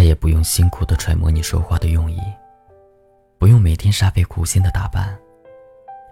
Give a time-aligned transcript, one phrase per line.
[0.00, 2.18] 再也不用辛苦的揣摩你说话的用意，
[3.36, 5.14] 不用每天煞费苦心的打扮，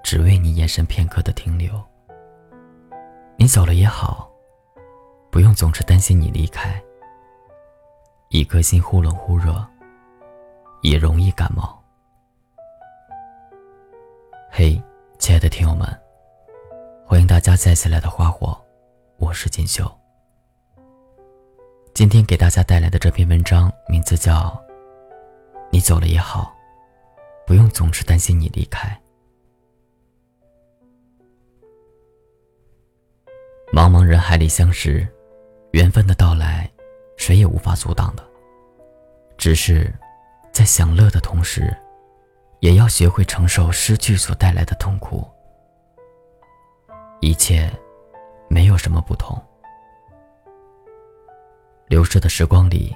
[0.04, 1.82] 只为你眼神片刻的停留。
[3.38, 4.30] 你走了也好，
[5.30, 6.78] 不用总是担心你离开。
[8.28, 9.66] 一颗心忽冷忽热，
[10.82, 11.82] 也容易感冒。
[14.50, 14.78] 嘿，
[15.18, 15.88] 亲爱的听友们，
[17.06, 18.54] 欢迎大家再次来到花火，
[19.16, 19.97] 我是锦绣。
[21.98, 24.32] 今天给大家带来的这篇文章名字叫
[25.72, 26.54] 《你走了也好，
[27.44, 28.88] 不用总是担心你离开》。
[33.74, 35.04] 茫茫人海里相识，
[35.72, 36.70] 缘分的到来，
[37.16, 38.24] 谁也无法阻挡的。
[39.36, 39.92] 只是，
[40.52, 41.76] 在享乐的同时，
[42.60, 45.26] 也要学会承受失去所带来的痛苦。
[47.20, 47.68] 一切，
[48.48, 49.36] 没有什么不同。
[51.88, 52.94] 流逝的时光里，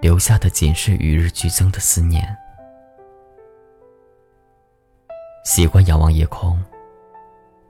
[0.00, 2.24] 留下的仅是与日俱增的思念。
[5.44, 6.62] 喜欢仰望夜空，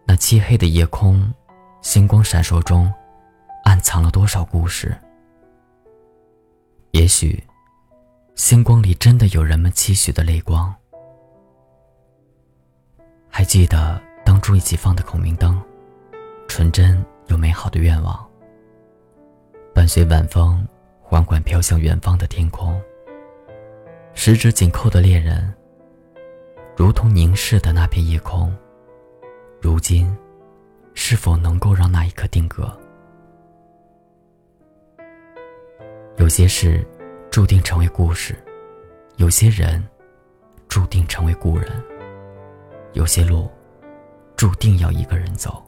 [0.05, 1.33] 那漆黑的夜空，
[1.81, 2.93] 星光闪烁中，
[3.65, 4.95] 暗藏了多少故事？
[6.91, 7.43] 也许，
[8.35, 10.75] 星光里真的有人们期许的泪光。
[13.31, 15.59] 还记得当初一起放的孔明灯，
[16.47, 18.27] 纯真又美好的愿望。
[19.87, 20.67] 伴随晚风，
[21.01, 22.83] 缓缓飘向远方的天空。
[24.15, 25.55] 十指紧扣的恋人，
[26.77, 28.53] 如同凝视的那片夜空。
[29.61, 30.13] 如今，
[30.95, 32.77] 是否能够让那一刻定格？
[36.17, 36.85] 有些事，
[37.31, 38.35] 注定成为故事；
[39.19, 39.81] 有些人，
[40.67, 41.69] 注定成为故人；
[42.95, 43.49] 有些路，
[44.35, 45.65] 注定要一个人走。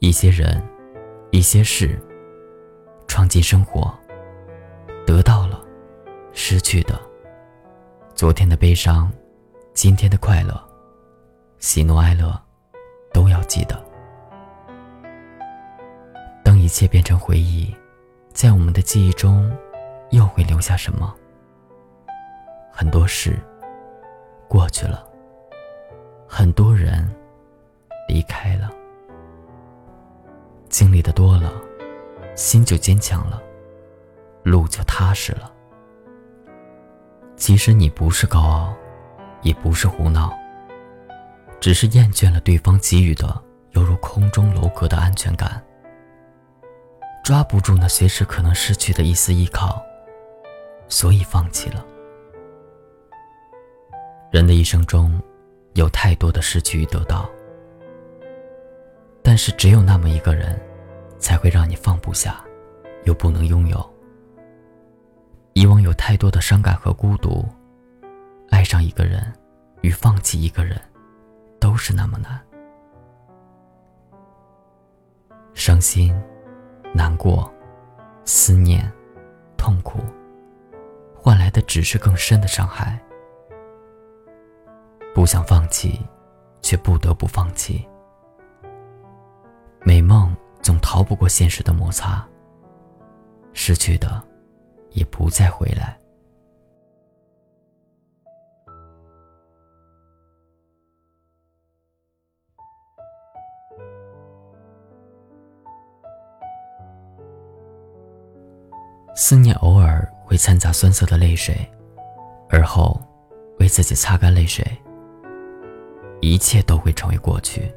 [0.00, 0.62] 一些人，
[1.30, 1.98] 一些事。
[3.18, 3.92] 闯进生活，
[5.04, 5.60] 得到了，
[6.32, 6.96] 失去的。
[8.14, 9.10] 昨天的悲伤，
[9.74, 10.56] 今天的快乐，
[11.58, 12.40] 喜怒哀乐，
[13.12, 13.76] 都要记得。
[16.44, 17.74] 当一切变成回忆，
[18.32, 19.50] 在我们的记忆中，
[20.10, 21.12] 又会留下什么？
[22.70, 23.36] 很多事
[24.46, 25.04] 过去了，
[26.28, 27.04] 很多人
[28.06, 28.70] 离开了，
[30.68, 31.52] 经历的多了。
[32.38, 33.42] 心就坚强了，
[34.44, 35.52] 路就踏实了。
[37.36, 38.72] 其实你不是高傲，
[39.42, 40.32] 也不是胡闹，
[41.58, 45.60] 只是厌倦了对方给予的犹如空中楼阁的安全感，
[47.24, 49.82] 抓不住那随时可能失去的一丝依靠，
[50.86, 51.84] 所以放弃了。
[54.30, 55.20] 人的一生中，
[55.74, 57.28] 有太多的失去与得到，
[59.24, 60.56] 但是只有那么一个人。
[61.18, 62.44] 才会让你放不下，
[63.04, 63.94] 又不能拥有。
[65.54, 67.44] 以往有太多的伤感和孤独，
[68.50, 69.32] 爱上一个人，
[69.82, 70.80] 与放弃一个人，
[71.58, 72.40] 都是那么难。
[75.54, 76.14] 伤心、
[76.94, 77.52] 难过、
[78.24, 78.88] 思念、
[79.56, 79.98] 痛苦，
[81.16, 82.98] 换来的只是更深的伤害。
[85.12, 86.00] 不想放弃，
[86.62, 87.84] 却不得不放弃。
[89.82, 90.32] 美梦。
[90.62, 92.26] 总逃不过现实的摩擦。
[93.52, 94.22] 失去的，
[94.90, 95.98] 也不再回来。
[109.16, 111.68] 思念偶尔会掺杂酸涩的泪水，
[112.48, 113.00] 而后
[113.58, 114.64] 为自己擦干泪水。
[116.20, 117.74] 一切都会成为过去。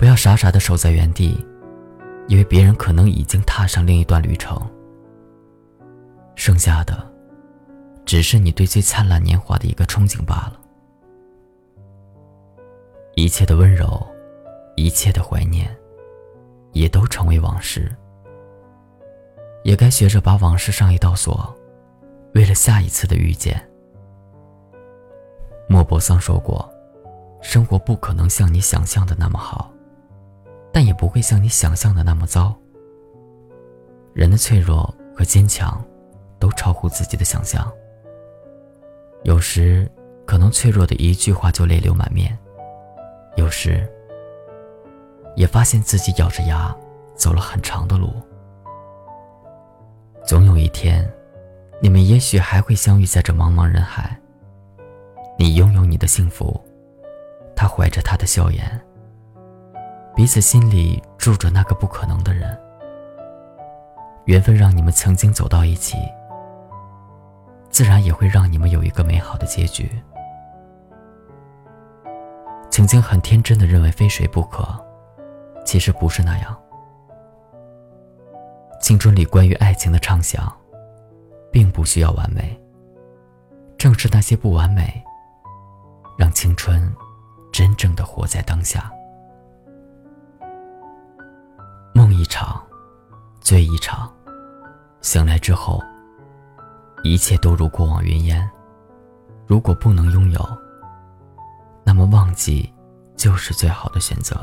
[0.00, 1.38] 不要傻傻的守在原地，
[2.26, 4.58] 因为别人可能已经踏上另一段旅程。
[6.36, 7.06] 剩下的，
[8.06, 10.58] 只是你对最灿烂年华的一个憧憬罢了。
[13.14, 14.02] 一切的温柔，
[14.74, 15.68] 一切的怀念，
[16.72, 17.94] 也都成为往事。
[19.64, 21.54] 也该学着把往事上一道锁，
[22.32, 23.62] 为了下一次的遇见。
[25.68, 26.66] 莫泊桑说过
[27.42, 29.69] ：“生活不可能像你想象的那么好。”
[30.72, 32.54] 但也不会像你想象的那么糟。
[34.12, 35.82] 人的脆弱和坚强，
[36.38, 37.70] 都超乎自己的想象。
[39.22, 39.90] 有时，
[40.26, 42.30] 可能脆弱的一句话就泪流满面；
[43.36, 43.88] 有时，
[45.36, 46.74] 也发现自己咬着牙
[47.14, 48.12] 走了很长的路。
[50.24, 51.08] 总有一天，
[51.80, 54.18] 你们也许还会相遇在这茫茫人海。
[55.38, 56.60] 你拥有你的幸福，
[57.54, 58.80] 他怀着他的笑颜。
[60.14, 62.58] 彼此心里住着那个不可能的人，
[64.26, 65.96] 缘分让你们曾经走到一起，
[67.70, 69.90] 自然也会让你们有一个美好的结局。
[72.70, 74.68] 曾经很天真的认为非谁不可，
[75.64, 76.56] 其实不是那样。
[78.80, 80.52] 青春里关于爱情的畅想，
[81.50, 82.58] 并不需要完美。
[83.78, 85.02] 正是那些不完美，
[86.18, 86.94] 让青春
[87.50, 88.92] 真正的活在当下。
[92.20, 92.62] 一场，
[93.40, 94.12] 醉一场，
[95.00, 95.82] 醒来之后，
[97.02, 98.46] 一切都如过往云烟。
[99.46, 100.58] 如果不能拥有，
[101.82, 102.70] 那么忘记
[103.16, 104.36] 就是最好的选择。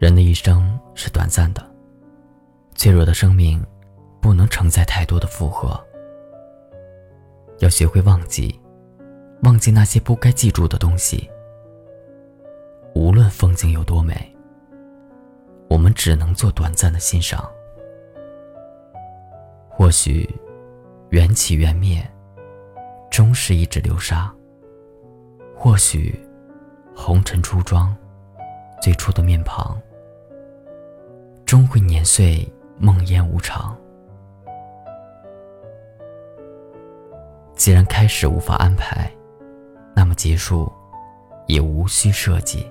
[0.00, 1.64] 人的一生是短暂的。
[2.74, 3.64] 脆弱的生命，
[4.20, 5.80] 不能承载太多的负荷。
[7.60, 8.60] 要学会忘记，
[9.44, 11.30] 忘记那些不该记住的东西。
[12.96, 14.31] 无论风景有多美，
[15.82, 17.44] 我们只能做短暂的欣赏。
[19.68, 20.32] 或许，
[21.08, 22.08] 缘起缘灭，
[23.10, 24.32] 终是一指流沙。
[25.56, 26.16] 或许，
[26.94, 27.92] 红尘初妆，
[28.80, 29.76] 最初的面庞，
[31.44, 32.48] 终会碾碎。
[32.78, 33.76] 梦魇无常，
[37.54, 39.10] 既然开始无法安排，
[39.94, 40.72] 那么结束
[41.46, 42.70] 也无需设计。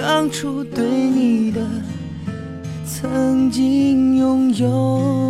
[0.00, 1.60] 当初对你的。
[2.86, 5.29] 曾经拥有。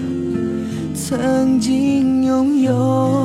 [1.11, 3.21] 曾经拥有。